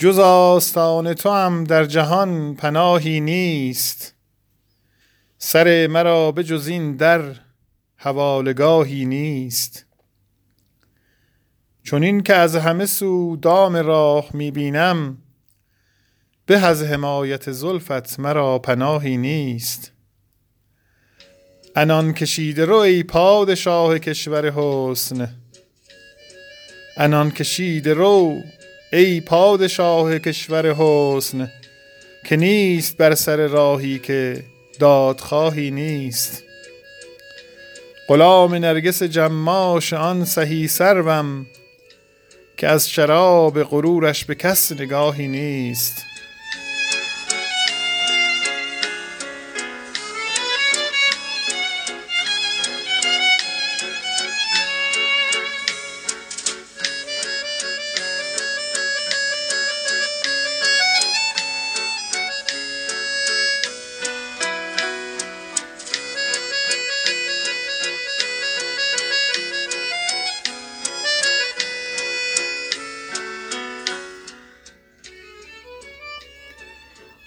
جز 0.00 0.18
آستان 0.18 1.14
تو 1.14 1.30
هم 1.30 1.64
در 1.64 1.84
جهان 1.84 2.54
پناهی 2.54 3.20
نیست. 3.20 4.14
سر 5.38 5.86
مرا 5.86 6.32
به 6.32 6.44
جز 6.44 6.66
این 6.68 6.96
در 6.96 7.34
حوالگاهی 7.96 9.04
نیست. 9.04 9.86
چون 11.82 12.02
این 12.02 12.22
که 12.22 12.34
از 12.34 12.56
همه 12.56 12.86
سو 12.86 13.36
دام 13.36 13.76
راه 13.76 14.30
می‌بینم 14.34 15.18
به 16.46 16.58
از 16.58 16.82
حمایت 16.82 17.52
زلفت 17.52 18.20
مرا 18.20 18.58
پناهی 18.58 19.16
نیست. 19.16 19.92
انان 21.76 22.14
کشیده 22.14 22.64
رو 22.64 22.76
ای 22.76 23.02
پادشاه 23.02 23.98
کشور 23.98 24.50
حسن 24.50 25.34
انان 26.96 27.30
کشیده 27.30 27.94
رو 27.94 28.42
ای 28.92 29.20
پادشاه 29.20 30.18
کشور 30.18 30.74
حسن 30.74 31.52
که 32.24 32.36
نیست 32.36 32.96
بر 32.96 33.14
سر 33.14 33.46
راهی 33.46 33.98
که 33.98 34.42
دادخواهی 34.78 35.70
نیست. 35.70 36.44
غلام 38.08 38.54
نرگس 38.54 39.02
جماش 39.02 39.92
آن 39.92 40.24
سهی 40.24 40.68
سروم 40.68 41.46
که 42.56 42.68
از 42.68 42.90
شراب 42.90 43.62
غرورش 43.62 44.24
به 44.24 44.34
کس 44.34 44.72
نگاهی 44.72 45.28
نیست. 45.28 46.09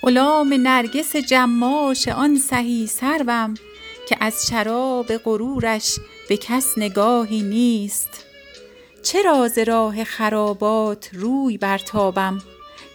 غلام 0.03 0.53
نرگس 0.53 1.15
جماش 1.15 2.07
آن 2.07 2.37
سهی 2.37 2.87
سروم 2.87 3.53
که 4.09 4.17
از 4.19 4.47
شراب 4.47 5.17
غرورش 5.17 5.99
به 6.29 6.37
کس 6.37 6.77
نگاهی 6.77 7.41
نیست. 7.41 8.25
چرا 9.03 9.47
ز 9.47 9.57
راه 9.57 10.03
خرابات 10.03 11.09
روی 11.13 11.57
برتابم 11.57 12.41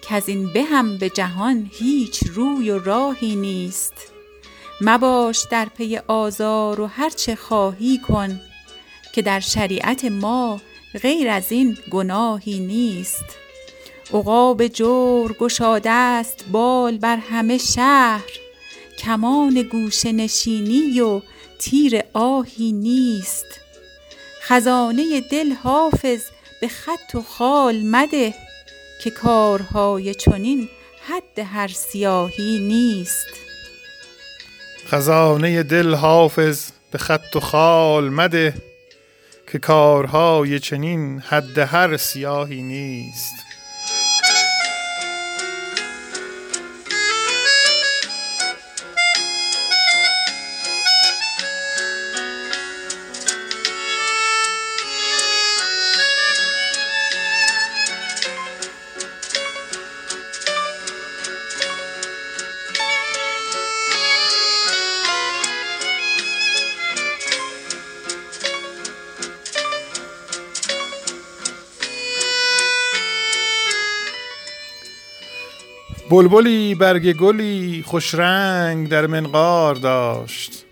کز 0.01 0.27
این 0.27 0.53
بهم 0.53 0.97
به 0.97 1.09
جهان 1.09 1.69
هیچ 1.73 2.23
روی 2.33 2.71
و 2.71 2.79
راهی 2.79 3.35
نیست؟ 3.35 3.93
مباش 4.81 5.45
در 5.51 5.65
پی 5.65 5.97
آزار 6.07 6.81
و 6.81 6.85
هر 6.85 7.09
چه 7.09 7.35
خواهی 7.35 7.97
کن 7.97 8.39
که 9.13 9.21
در 9.21 9.39
شریعت 9.39 10.05
ما 10.05 10.61
غیر 11.01 11.29
از 11.29 11.51
این 11.51 11.77
گناهی 11.91 12.59
نیست. 12.59 13.48
عقاب 14.13 14.67
جور 14.67 15.33
گشاده 15.33 15.89
است 15.89 16.45
بال 16.51 16.97
بر 16.97 17.17
همه 17.17 17.57
شهر. 17.57 18.29
کمان 18.97 19.61
گوشه 19.61 20.11
نشینی 20.11 21.01
و 21.01 21.21
تیر 21.59 22.01
آهی 22.13 22.71
نیست. 22.71 23.45
خزانه 24.41 25.21
دل 25.31 25.53
حافظ 25.53 26.21
به 26.61 26.67
خط 26.67 27.15
و 27.15 27.21
خال 27.21 27.81
مده 27.81 28.33
که 29.03 29.09
کارهای 29.09 30.15
چنین 30.15 30.69
حد 31.07 31.39
هر 31.39 31.67
سیاهی 31.67 32.59
نیست. 32.59 33.27
خزانه 34.87 35.63
دل 35.63 35.95
حافظ 35.95 36.71
به 36.91 36.97
خط 36.97 37.35
و 37.35 37.39
خال 37.39 38.09
مده 38.09 38.53
که 39.51 39.59
کارهای 39.59 40.59
چنین 40.59 41.19
حد 41.19 41.57
هر 41.57 41.97
سیاهی 41.97 42.61
نیست. 42.61 43.48
بلبلی 76.09 76.75
برگ 76.75 77.13
گلی 77.13 77.83
خوش 77.87 78.15
رنگ 78.15 78.89
در 78.89 79.07
منقار 79.07 79.75
داشت. 79.75 80.65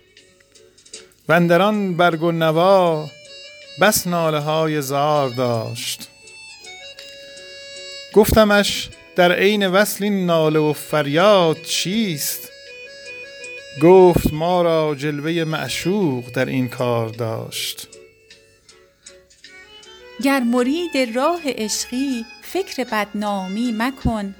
و 1.28 1.32
اندر 1.32 1.62
آن 1.62 1.96
برگ 1.96 2.22
و 2.22 2.32
نوا 2.32 3.08
بس 3.80 4.06
ناله 4.06 4.38
های 4.38 4.82
زار 4.82 5.28
داشت. 5.28 6.08
گفتمش 8.14 8.90
در 9.16 9.32
عین 9.32 9.66
وصل 9.66 10.04
این 10.04 10.26
ناله 10.26 10.58
و 10.58 10.72
فریاد 10.72 11.62
چیست؟ 11.62 12.50
گفت 13.82 14.32
ما 14.32 14.62
را 14.62 14.94
جلوه 14.94 15.44
معشوق 15.44 16.24
در 16.34 16.46
این 16.46 16.68
کار 16.68 17.08
داشت. 17.08 17.88
گر 20.22 20.40
مرید 20.40 21.16
راه 21.16 21.40
عشقی 21.44 22.24
فکر 22.42 22.84
بدنامی 22.84 23.72
مکن. 23.72 24.34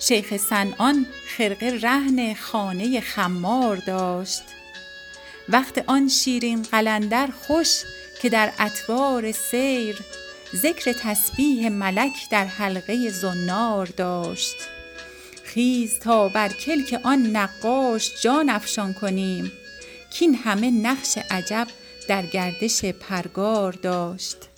شیخ 0.00 0.36
صنعان 0.36 1.06
خرقه 1.36 1.78
رهن 1.82 2.34
خانه 2.34 3.00
خمار 3.00 3.76
داشت. 3.76 4.42
وقت 5.48 5.84
آن 5.86 6.08
شیرین 6.08 6.62
قلندر 6.62 7.28
خوش 7.42 7.82
که 8.22 8.28
در 8.28 8.52
اطوار 8.58 9.32
سیر 9.32 9.98
ذکر 10.56 10.92
تسبیح 10.92 11.68
ملک 11.68 12.12
در 12.30 12.44
حلقه 12.44 13.10
زنار 13.10 13.86
داشت. 13.86 14.56
خیز 15.44 15.98
تا 15.98 16.28
بر 16.28 16.48
کلک 16.48 17.00
آن 17.02 17.36
نقاش 17.36 18.22
جان 18.22 18.50
افشان 18.50 18.94
کنیم 18.94 19.52
کین 20.10 20.34
همه 20.34 20.70
نقش 20.70 21.18
عجب 21.30 21.66
در 22.08 22.26
گردش 22.26 22.84
پرگار 22.84 23.72
داشت. 23.72 24.49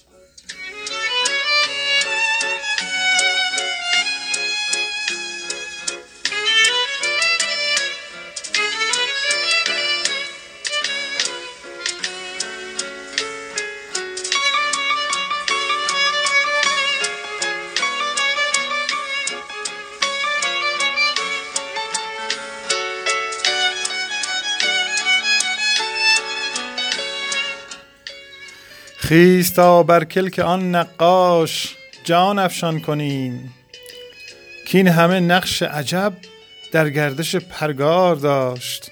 خیز 29.03 29.53
تا 29.53 29.83
بر 29.83 30.05
کلک 30.05 30.39
آن 30.39 30.75
نقاش 30.75 31.77
جان 32.05 32.39
افشان 32.39 32.81
کنیم 32.81 33.55
کین 34.67 34.89
همه 34.89 35.21
نقش 35.21 35.63
عجب 35.63 36.13
در 36.73 36.91
گردش 36.91 37.37
پرگار 37.37 38.17
داشت. 38.17 38.91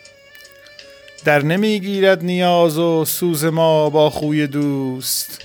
در 1.24 1.42
نمی 1.42 1.80
گیرد 1.80 2.24
نیاز 2.24 2.78
و 2.78 3.04
سوز 3.04 3.44
ما 3.44 3.90
با 3.90 4.10
خوی 4.10 4.46
دوست. 4.46 5.42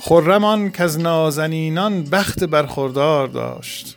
خرم 0.00 0.44
آن 0.44 0.70
کز 0.72 0.98
نازنینان 0.98 2.04
بخت 2.04 2.44
برخوردار 2.44 3.28
داشت. 3.28 3.96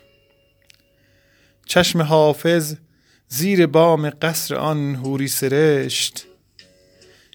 چشم 1.66 2.02
حافظ 2.02 2.76
زیر 3.28 3.66
بام 3.66 4.10
قصر 4.10 4.54
آن 4.54 4.94
حوری 4.94 5.28
سرشت. 5.28 6.26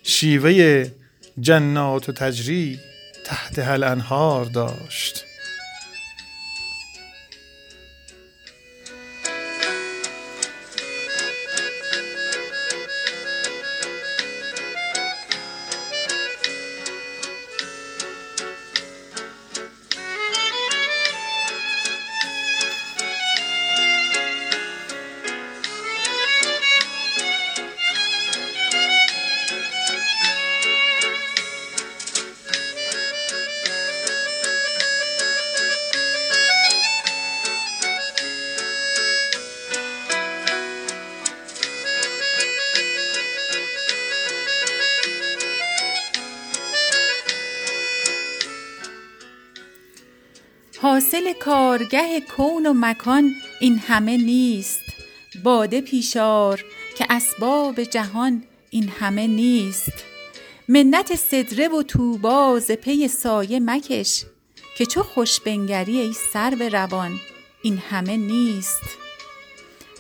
شیوه 0.04 0.92
جنات 1.40 2.10
و 2.10 2.12
تجری 2.12 2.80
تحت 3.26 3.60
الانهار 3.60 4.46
داشت. 4.46 5.26
حاصل 50.82 51.34
کارگه 51.34 52.22
کون 52.22 52.66
و 52.66 52.74
مکان 52.76 53.36
این 53.60 53.80
همه 53.80 54.18
نیست. 54.18 54.82
باده 55.44 55.82
پیشار 55.82 56.66
که 56.98 57.06
اسباب 57.10 57.84
جهان 57.84 58.44
این 58.70 58.90
همه 58.90 59.28
نیست. 59.28 59.94
منت 60.68 61.16
صدره 61.16 61.68
و 61.68 61.84
توبا 61.84 62.60
پی 62.82 63.08
سایه 63.08 63.60
مکش 63.60 64.24
که 64.78 64.86
چو 64.86 65.04
خوش 65.04 65.40
بنگری 65.40 66.00
ای 66.00 66.14
سرو 66.34 66.64
روان 66.64 67.20
این 67.62 67.78
همه 67.78 68.18
نیست. 68.18 68.84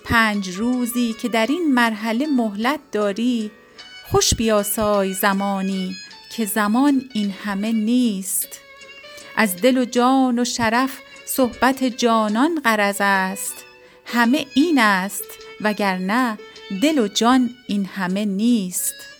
پنج 0.03 0.49
روزی 0.49 1.15
که 1.21 1.29
در 1.29 1.47
این 1.47 1.73
مرحله 1.73 2.27
مهلت 2.27 2.79
داری 2.91 3.51
خوش 4.09 4.33
بیاسای 4.33 5.13
زمانی 5.13 5.95
که 6.35 6.45
زمان 6.45 7.09
این 7.13 7.31
همه 7.31 7.71
نیست. 7.71 8.61
از 9.35 9.55
دل 9.55 9.77
و 9.77 9.85
جان 9.85 10.39
و 10.39 10.45
شرف 10.45 10.99
صحبت 11.25 11.83
جانان 11.83 12.61
غرض 12.65 12.97
است. 12.99 13.55
همه 14.05 14.45
این 14.53 14.79
است 14.79 15.25
وگرنه 15.61 16.37
دل 16.81 16.99
و 16.99 17.07
جان 17.07 17.49
این 17.67 17.85
همه 17.85 18.25
نیست. 18.25 19.10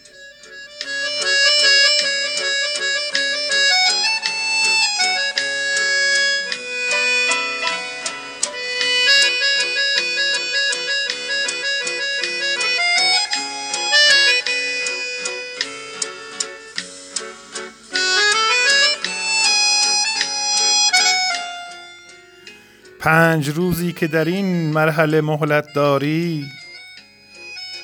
پنج 23.02 23.50
روزی 23.50 23.92
که 23.94 24.08
در 24.08 24.26
این 24.26 24.46
مرحله 24.46 25.22
مهلت 25.22 25.74
داری 25.74 26.46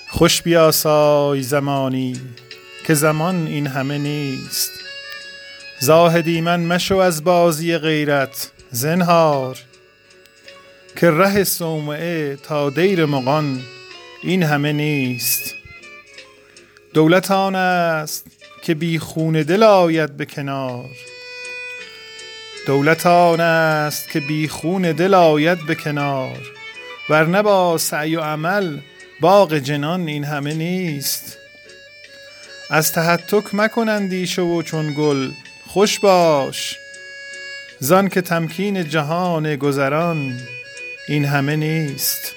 خوش 0.09 0.41
بیاسای 0.41 1.41
زمانی 1.41 2.21
که 2.85 2.93
زمان 2.93 3.47
این 3.47 3.67
همه 3.67 3.97
نیست. 3.97 4.71
زاهدی 5.79 6.41
من 6.41 6.59
مشو 6.59 6.97
از 6.97 7.23
بازی 7.23 7.77
غیرت 7.77 8.51
زنهار 8.71 9.57
که 10.95 11.11
ره 11.11 11.43
صومعه 11.43 12.35
تا 12.35 12.69
دیر 12.69 13.05
مغان 13.05 13.61
این 14.23 14.43
همه 14.43 14.73
نیست. 14.73 15.55
دولت 16.93 17.31
آن 17.31 17.55
است 17.55 18.27
که 18.63 18.75
بی 18.75 18.99
خون 18.99 19.33
دل 19.33 19.63
آید 19.63 20.17
به 20.17 20.25
کنار. 20.25 20.89
دولت 22.67 23.05
آن 23.05 23.39
است 23.39 24.09
که 24.09 24.19
بی 24.19 24.47
خون 24.47 24.81
دل 24.81 25.13
آید 25.13 25.65
به 25.65 25.75
کنار. 25.75 26.37
ورنه 27.09 27.41
با 27.41 27.77
سعی 27.77 28.15
و 28.15 28.21
عمل 28.21 28.79
باغ 29.21 29.57
جنان 29.57 30.07
این 30.07 30.23
همه 30.23 30.53
نیست. 30.53 31.37
از 32.69 32.91
تهتک 32.91 33.55
مکن 33.55 33.89
اندیشه 33.89 34.41
و 34.41 34.61
چون 34.61 34.93
گل 34.97 35.31
خوش 35.67 35.99
باش. 35.99 36.77
زان 37.79 38.07
که 38.07 38.21
تمکین 38.21 38.89
جهان 38.89 39.55
گذران 39.55 40.39
این 41.07 41.25
همه 41.25 41.55
نیست. 41.55 42.36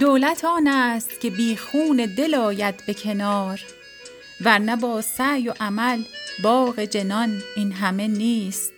دولت 0.00 0.44
آن 0.44 0.66
است 0.66 1.20
که 1.20 1.30
بی 1.30 1.56
خون 1.56 1.96
دل 2.16 2.34
آید 2.34 2.86
به 2.86 2.94
کنار 2.94 3.60
ورنه 4.40 4.76
با 4.76 5.00
سعی 5.00 5.48
و 5.48 5.54
عمل 5.60 6.02
باغ 6.42 6.80
جنان 6.80 7.42
این 7.56 7.72
همه 7.72 8.06
نیست. 8.06 8.72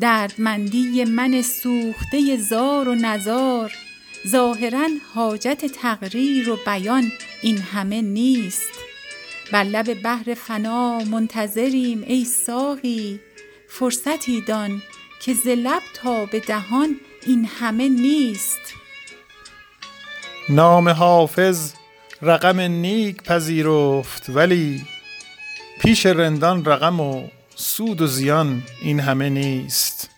دردمندی 0.00 1.04
من 1.04 1.42
سوخته 1.42 2.36
زار 2.36 2.88
و 2.88 2.94
نزار 2.94 3.72
ظاهرا 4.28 4.88
حاجت 5.14 5.66
تقریر 5.66 6.50
و 6.50 6.58
بیان 6.66 7.12
این 7.42 7.58
همه 7.58 8.02
نیست. 8.02 8.72
بر 9.52 9.64
لب 9.64 10.02
بحر 10.02 10.34
فنا 10.34 10.98
منتظریم 10.98 12.04
ای 12.06 12.24
ساقی 12.24 13.20
فرصتی 13.68 14.40
دان 14.40 14.82
که 15.20 15.34
ز 15.34 15.46
لب 15.46 15.82
تا 15.94 16.26
به 16.26 16.40
دهان 16.40 17.00
این 17.26 17.44
همه 17.44 17.88
نیست. 17.88 18.63
نام 20.48 20.88
حافظ 20.88 21.72
رقم 22.22 22.60
نیک 22.60 23.22
پذیرفت 23.22 24.24
ولی 24.28 24.84
پیش 25.80 26.06
رندان 26.06 26.64
رقم 26.64 27.00
و 27.00 27.28
سود 27.54 28.00
و 28.00 28.06
زیان 28.06 28.62
این 28.82 29.00
همه 29.00 29.28
نیست. 29.28 30.13